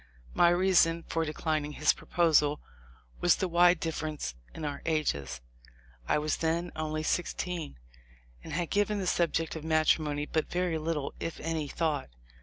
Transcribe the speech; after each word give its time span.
My 0.33 0.49
reason 0.49 1.03
for 1.03 1.25
declining 1.25 1.73
his 1.73 1.93
proposal 1.93 2.59
was 3.19 3.35
the 3.35 3.47
wide 3.47 3.79
difference 3.79 4.33
in 4.51 4.65
our 4.65 4.81
ages. 4.83 5.41
I 6.07 6.17
was 6.17 6.37
then 6.37 6.71
only 6.75 7.03
sixteen, 7.03 7.77
and 8.43 8.51
had 8.51 8.71
given 8.71 8.97
the 8.97 9.05
subject 9.05 9.55
of 9.55 9.63
matrimony 9.63 10.25
but 10.25 10.49
very 10.49 10.79
little, 10.79 11.13
if 11.19 11.39
any, 11.39 11.67
thought. 11.67 12.09